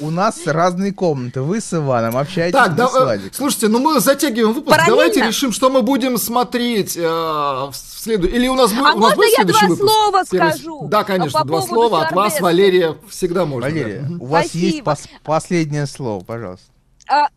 У 0.00 0.10
нас 0.10 0.46
разные 0.46 0.92
комнаты. 0.92 1.42
Вы 1.42 1.60
с 1.60 1.74
Иваном 1.74 2.16
общаетесь 2.16 2.52
так, 2.52 2.74
да, 2.74 2.88
э, 3.14 3.18
Слушайте, 3.32 3.68
ну 3.68 3.78
мы 3.78 4.00
затягиваем 4.00 4.54
выпуск. 4.54 4.70
Параллельно? 4.70 4.96
Давайте 4.96 5.20
решим, 5.22 5.52
что 5.52 5.70
мы 5.70 5.82
будем 5.82 6.16
смотреть 6.16 6.96
э, 6.96 7.02
в 7.02 7.72
следует. 7.74 8.34
Или 8.34 8.48
у 8.48 8.54
нас, 8.54 8.72
а 8.72 8.94
у 8.94 8.98
нас 8.98 9.14
будет 9.14 9.36
я 9.38 9.44
два 9.44 9.60
выпуск? 9.60 9.80
слова 9.80 10.24
скажу? 10.24 10.88
Да, 10.88 11.04
конечно, 11.04 11.44
два 11.44 11.62
слова 11.62 12.06
от 12.06 12.12
вас, 12.12 12.40
Валерия, 12.40 12.96
всегда 13.08 13.44
можно. 13.44 13.68
Валерия, 13.68 14.08
у 14.20 14.26
вас 14.26 14.46
Спасибо. 14.46 14.64
есть 14.66 14.80
пос- 14.80 15.08
последнее 15.22 15.86
слово, 15.86 16.24
пожалуйста. 16.24 16.66
А, 17.08 17.30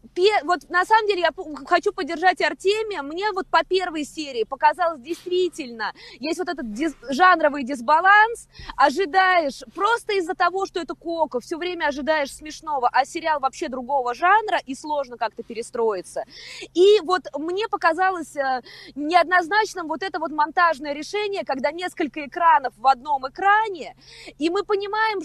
вот 0.43 0.69
на 0.69 0.85
самом 0.85 1.07
деле 1.07 1.21
я 1.21 1.31
хочу 1.65 1.93
поддержать 1.93 2.41
Артемия. 2.41 3.01
Мне 3.01 3.31
вот 3.31 3.47
по 3.47 3.63
первой 3.63 4.03
серии 4.03 4.43
показалось 4.43 5.01
действительно, 5.01 5.93
есть 6.19 6.39
вот 6.39 6.49
этот 6.49 6.73
дис, 6.73 6.93
жанровый 7.09 7.63
дисбаланс. 7.63 8.49
Ожидаешь 8.75 9.63
просто 9.73 10.13
из-за 10.13 10.33
того, 10.33 10.65
что 10.65 10.81
это 10.81 10.93
Коко, 10.93 11.39
все 11.39 11.57
время 11.57 11.87
ожидаешь 11.87 12.33
смешного, 12.33 12.89
а 12.91 13.05
сериал 13.05 13.39
вообще 13.39 13.69
другого 13.69 14.13
жанра, 14.13 14.59
и 14.65 14.75
сложно 14.75 15.17
как-то 15.17 15.43
перестроиться. 15.43 16.25
И 16.73 16.99
вот 17.03 17.27
мне 17.37 17.67
показалось 17.69 18.35
э, 18.35 18.61
неоднозначным 18.95 19.87
вот 19.87 20.03
это 20.03 20.19
вот 20.19 20.31
монтажное 20.31 20.93
решение, 20.93 21.45
когда 21.45 21.71
несколько 21.71 22.25
экранов 22.25 22.73
в 22.77 22.87
одном 22.87 23.27
экране, 23.27 23.95
и 24.37 24.49
мы 24.49 24.63
понимаем, 24.63 25.21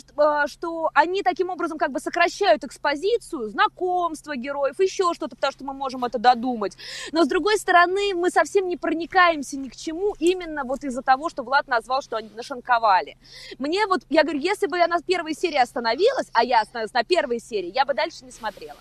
что, 0.49 0.87
э, 0.87 0.91
они 0.95 1.23
таким 1.23 1.51
образом 1.51 1.79
как 1.79 1.91
бы 1.91 1.99
сокращают 1.99 2.63
экспозицию, 2.63 3.49
знакомство, 3.49 4.36
героев, 4.37 4.79
еще 4.79 5.13
что-то, 5.15 5.37
потому 5.37 5.53
что 5.53 5.65
мы 5.65 5.75
можем 5.75 6.05
это 6.05 6.19
додумать. 6.19 6.77
Но, 7.13 7.25
с 7.25 7.29
другой 7.29 7.59
стороны, 7.59 8.15
мы 8.15 8.31
совсем 8.31 8.69
не 8.69 8.77
проникаемся 8.77 9.57
ни 9.57 9.69
к 9.69 9.77
чему 9.77 10.15
именно 10.19 10.65
вот 10.65 10.85
из-за 10.85 11.03
того, 11.03 11.29
что 11.29 11.43
Влад 11.43 11.69
назвал, 11.69 12.03
что 12.03 12.17
они 12.17 12.31
нашинковали. 12.35 13.17
Мне 13.59 13.87
вот, 13.87 14.03
я 14.09 14.23
говорю, 14.23 14.41
если 14.41 14.67
бы 14.67 14.79
я 14.79 14.87
на 14.87 15.01
первой 15.01 15.35
серии 15.35 15.59
остановилась, 15.59 16.29
а 16.33 16.45
я 16.45 16.61
остановилась 16.61 16.95
на 16.95 17.05
первой 17.05 17.41
серии, 17.41 17.73
я 17.75 17.85
бы 17.85 17.95
дальше 17.95 18.25
не 18.25 18.33
смотрела. 18.33 18.79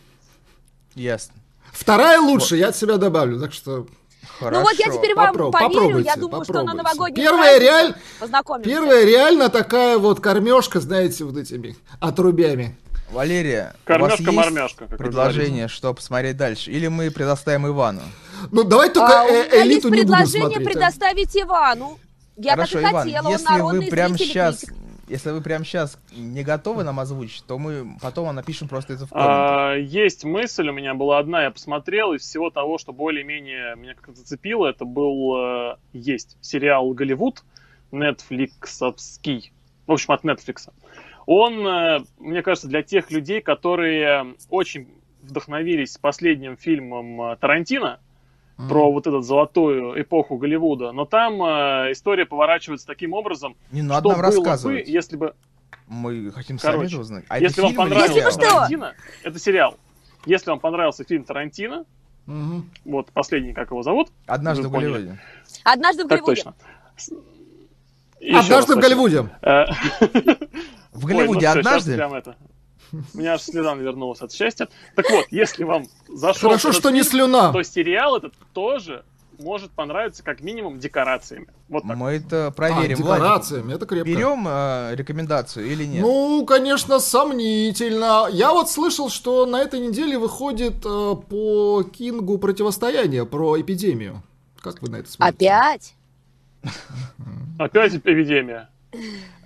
Ясно. 0.96 1.36
Вторая 1.74 2.20
лучше, 2.20 2.56
вот. 2.56 2.62
я 2.62 2.70
от 2.70 2.76
себя 2.76 2.98
добавлю, 2.98 3.40
так 3.40 3.52
что 3.52 3.88
Хорошо. 4.40 4.60
Ну 4.60 4.66
вот 4.66 4.74
я 4.74 4.92
теперь 4.92 5.16
вам 5.16 5.36
Попро- 5.36 5.52
поверю, 5.52 6.00
я 6.00 6.16
думаю, 6.16 6.42
попробуйте. 6.42 6.54
что 6.54 6.64
на 6.64 6.74
новогодний 6.74 7.24
Первая, 7.24 7.60
реаль... 7.60 7.96
Первая 8.64 9.06
реально 9.06 9.50
такая 9.50 9.98
вот 9.98 10.20
кормежка, 10.20 10.80
знаете, 10.80 11.24
вот 11.24 11.38
этими 11.38 11.76
отрубями. 12.00 12.76
Валерия, 13.12 13.74
Кормежка, 13.84 14.30
у 14.30 14.34
вас 14.34 14.52
есть 14.52 14.78
предложение, 14.98 15.68
что 15.68 15.94
посмотреть 15.94 16.38
дальше? 16.38 16.72
Или 16.72 16.88
мы 16.88 17.12
предоставим 17.12 17.68
Ивану? 17.68 18.02
Ну, 18.52 18.64
давай 18.64 18.90
только 18.90 19.22
а, 19.22 19.26
э- 19.26 19.64
элиту 19.64 19.90
не 19.90 20.02
будем 20.02 20.08
предложение 20.08 20.58
смотреть, 20.58 20.74
предоставить 20.74 21.36
а? 21.36 21.42
Ивану. 21.42 22.00
Я 22.36 22.52
Хорошо, 22.54 22.82
так 22.82 22.90
и 22.90 22.92
Иван, 22.92 23.04
хотела, 23.04 23.30
если 23.30 23.62
вы 23.62 23.82
прямо 23.88 24.18
сейчас, 24.18 24.66
если 25.08 25.30
вы 25.30 25.42
прямо 25.42 25.64
сейчас 25.64 25.98
не 26.12 26.44
готовы 26.44 26.84
нам 26.84 27.00
озвучить, 27.00 27.46
то 27.46 27.58
мы 27.58 27.98
потом 28.02 28.34
напишем 28.36 28.68
просто 28.68 28.94
это 28.94 29.06
в 29.06 29.10
комнате. 29.10 29.32
А, 29.32 29.74
есть 29.76 30.26
мысль 30.26 30.68
у 30.68 30.74
меня 30.74 30.96
была 30.96 31.20
одна, 31.20 31.44
я 31.44 31.52
посмотрел, 31.52 32.14
из 32.14 32.22
всего 32.22 32.50
того, 32.50 32.78
что 32.78 32.92
более-менее 32.92 33.76
меня 33.76 33.94
как-то 33.94 34.14
зацепило, 34.14 34.68
это 34.68 34.84
был, 34.84 35.38
э, 35.38 35.76
есть 35.94 36.38
сериал 36.42 36.92
«Голливуд», 36.92 37.44
нетфликсовский, 37.92 39.54
в 39.88 39.92
общем, 39.92 40.14
от 40.14 40.24
Netflix 40.26 40.70
он, 41.26 41.66
э, 41.66 42.00
мне 42.20 42.42
кажется, 42.42 42.68
для 42.68 42.84
тех 42.84 43.12
людей, 43.12 43.42
которые 43.42 44.36
очень 44.50 44.88
вдохновились 45.22 45.98
последним 45.98 46.58
фильмом 46.58 47.22
э, 47.22 47.38
Тарантино, 47.38 48.00
mm. 48.58 48.70
про 48.70 48.92
вот 48.92 49.08
эту 49.08 49.22
золотую 49.22 50.00
эпоху 50.02 50.38
Голливуда, 50.38 50.92
но 50.92 51.06
там 51.06 51.42
э, 51.42 51.92
история 51.92 52.26
поворачивается 52.26 52.88
таким 52.88 53.14
образом, 53.14 53.56
Не 53.72 53.82
надо 53.82 54.10
нам 54.10 54.22
рассказывать. 54.22 54.86
бы, 54.86 54.92
если 54.92 55.18
бы... 55.18 55.34
Мы 55.88 56.32
хотим 56.32 56.58
Короче, 56.58 56.90
сами 56.90 57.02
узнать. 57.02 57.26
А 57.28 57.40
если 57.40 57.62
вам 57.62 57.76
понравился 57.76 58.16
если 58.16 58.42
Тарантино, 58.42 58.94
это 59.24 59.40
сериал. 59.40 59.78
Если 60.26 60.50
вам 60.50 60.60
понравился 60.60 61.04
фильм 61.04 61.24
Тарантино, 61.24 61.86
угу. 62.26 62.64
вот 62.86 63.12
последний, 63.12 63.54
как 63.54 63.70
его 63.70 63.84
зовут? 63.84 64.10
Однажды 64.26 64.68
в 64.68 64.72
Голливуде. 64.72 65.20
Однажды 65.64 66.06
в 66.06 66.08
Голливуде. 66.08 66.44
Так 66.44 66.54
точно. 66.54 66.56
Однажды 68.40 68.76
в 68.76 68.80
Голливуде. 68.80 69.30
В 70.96 71.06
Голливуде 71.06 71.48
Ой, 71.48 71.54
ну, 71.54 71.60
однажды? 71.60 71.96
Прям 71.96 72.14
это. 72.14 72.36
У 73.14 73.18
меня 73.18 73.34
аж 73.34 73.42
слюна 73.42 73.76
навернулась 73.76 74.22
от 74.22 74.32
счастья. 74.32 74.68
Так 74.96 75.10
вот, 75.10 75.26
если 75.32 75.64
вам 75.64 75.86
зашел 76.08 76.50
Хорошо, 76.50 76.72
что 76.72 76.92
не 76.92 77.04
слюна. 77.04 77.52
то 77.52 77.64
сериал 77.64 78.18
этот 78.18 78.34
тоже 78.54 79.04
может 79.40 79.72
понравиться 79.72 80.24
как 80.24 80.42
минимум 80.42 80.80
декорациями. 80.80 81.48
Вот 81.68 81.84
так. 81.84 81.98
Мы 81.98 82.12
это 82.12 82.52
проверим. 82.56 82.96
А, 82.96 82.98
декорациями, 82.98 83.64
Владик, 83.64 83.78
это 83.78 83.86
крепко. 83.86 84.10
Берем 84.10 84.46
э, 84.48 84.96
рекомендацию 84.96 85.68
или 85.68 85.84
нет? 85.84 86.02
Ну, 86.02 86.46
конечно, 86.46 87.00
сомнительно. 87.00 88.28
Я 88.32 88.54
вот 88.54 88.70
слышал, 88.70 89.10
что 89.10 89.46
на 89.46 89.62
этой 89.62 89.80
неделе 89.80 90.18
выходит 90.18 90.86
э, 90.86 91.16
по 91.30 91.84
Кингу 91.84 92.38
противостояние 92.38 93.26
про 93.26 93.60
эпидемию. 93.60 94.24
Как 94.62 94.82
вы 94.82 94.90
на 94.90 94.98
это 94.98 95.12
смотрите? 95.12 95.50
Опять? 95.50 95.96
Опять 97.60 97.96
эпидемия. 97.96 98.70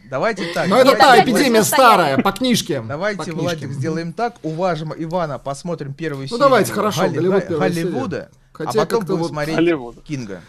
Давайте 0.10 0.54
так. 0.54 0.68
Но 0.68 0.80
это 0.80 0.96
та 0.96 1.24
эпидемия 1.24 1.63
старая, 1.63 2.18
по 2.18 2.32
книжке. 2.32 2.82
Давайте, 2.82 3.32
Владик, 3.32 3.72
сделаем 3.72 4.13
так. 4.13 4.36
Уважим 4.44 4.94
Ивана, 4.98 5.39
посмотрим 5.39 5.94
первую 5.94 6.28
серию. 6.28 6.39
Ну 6.39 6.46
давайте, 6.46 6.74
хорошо. 6.74 7.08
Голливуда. 7.10 8.30
А 8.58 8.74
потом 8.74 9.06
будем 9.06 9.25
смотреть 9.25 10.04
Кинга. 10.04 10.42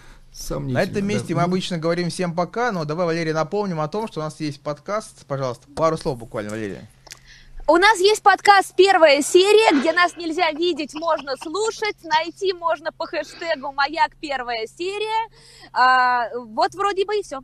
На 0.50 0.83
этом 0.83 1.05
месте 1.07 1.35
мы 1.35 1.43
обычно 1.43 1.79
говорим 1.79 2.09
всем 2.09 2.35
пока, 2.35 2.73
но 2.73 2.85
давай, 2.85 3.07
Валерий, 3.07 3.33
напомним 3.33 3.81
о 3.81 3.88
том, 3.88 4.09
что 4.09 4.21
у 4.21 4.23
нас 4.23 4.38
есть 4.40 4.62
подкаст. 4.62 5.26
Пожалуйста, 5.26 5.67
пару 5.75 5.97
слов 5.97 6.19
буквально, 6.19 6.50
Валерия. 6.50 6.88
У 7.67 7.76
нас 7.76 8.00
есть 8.00 8.23
подкаст 8.23 8.75
«Первая 8.75 9.23
серия», 9.23 9.79
где 9.79 9.93
нас 9.93 10.17
нельзя 10.17 10.50
видеть, 10.50 10.93
можно 10.95 11.37
слушать. 11.37 11.97
Найти 12.02 12.52
можно 12.52 12.90
по 12.90 13.07
хэштегу 13.07 13.73
«Маяк 13.73 14.17
первая 14.21 14.67
серия». 14.67 15.29
А, 15.73 16.31
вот 16.35 16.75
вроде 16.75 17.05
бы 17.05 17.17
и 17.19 17.23
все. 17.23 17.40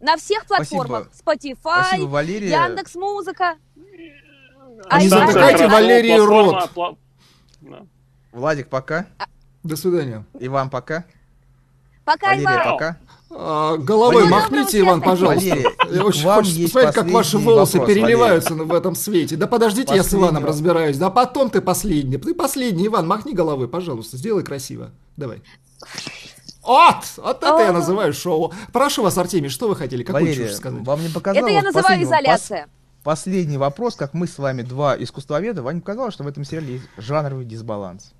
На 0.00 0.16
всех 0.16 0.46
платформах. 0.46 1.08
Спасибо. 1.12 1.56
Spotify, 1.58 1.84
Спасибо, 1.88 2.06
Валерия. 2.06 2.50
Яндекс 2.50 2.94
Музыка. 2.94 3.56
А 4.88 5.02
не 5.02 5.08
затыкайте 5.08 5.66
Валерии 5.68 6.18
рот. 6.18 6.70
Владик, 8.32 8.68
пока. 8.68 9.06
А 9.18 9.24
До 9.62 9.76
свидания. 9.76 10.24
И 10.38 10.48
вам 10.48 10.70
пока. 10.70 11.04
Пока, 12.04 12.28
Валерия, 12.28 12.44
Иван. 12.44 12.72
пока. 12.72 12.96
А, 13.30 13.76
головой 13.76 14.24
Валерия, 14.24 14.30
махните, 14.30 14.80
Иван, 14.80 15.02
пожалуйста. 15.02 15.48
Валерия, 15.50 15.70
я 15.90 16.04
очень 16.04 16.22
хочу 16.22 16.62
посмотреть, 16.62 16.94
как 16.94 17.10
ваши 17.10 17.36
волосы 17.36 17.78
вопрос, 17.78 17.94
переливаются 17.94 18.54
Валерия. 18.54 18.68
в 18.70 18.74
этом 18.74 18.94
свете. 18.94 19.36
Да 19.36 19.46
подождите, 19.46 19.88
последний. 19.88 20.04
я 20.04 20.10
с 20.10 20.14
Иваном 20.14 20.44
разбираюсь. 20.46 20.96
Да 20.96 21.10
потом 21.10 21.50
ты 21.50 21.60
последний. 21.60 22.16
Ты 22.16 22.34
последний, 22.34 22.86
Иван, 22.86 23.06
махни 23.06 23.32
головой, 23.34 23.68
пожалуйста. 23.68 24.16
Сделай 24.16 24.44
красиво. 24.44 24.92
Давай. 25.16 25.42
Вот! 26.68 26.96
Вот 27.16 27.42
это 27.42 27.62
я 27.62 27.72
называю 27.72 28.12
шоу. 28.12 28.52
Прошу 28.72 29.02
вас, 29.02 29.16
Артемий, 29.16 29.48
что 29.48 29.68
вы 29.68 29.74
хотели? 29.74 30.02
Какую 30.02 30.24
Валерия, 30.24 30.52
сказать? 30.52 30.86
Вам 30.86 31.02
не 31.02 31.08
показалось? 31.08 31.50
Это 31.50 31.56
я 31.56 31.62
называю 31.62 32.02
изоляция. 32.02 32.66
Пос 32.66 32.70
последний 33.08 33.56
вопрос, 33.56 33.96
как 33.96 34.12
мы 34.12 34.26
с 34.26 34.36
вами 34.36 34.60
два 34.60 34.94
искусствоведа, 34.94 35.62
вам 35.62 35.76
не 35.76 35.80
показалось, 35.80 36.12
что 36.12 36.24
в 36.24 36.26
этом 36.26 36.44
сериале 36.44 36.74
есть 36.74 36.84
жанровый 36.98 37.46
дисбаланс? 37.46 38.12